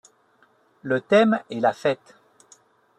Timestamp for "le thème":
0.81-1.43